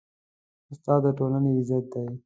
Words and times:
استاد 0.71 0.99
د 1.03 1.07
ټولنې 1.17 1.49
عزت 1.57 1.85
دی. 1.93 2.07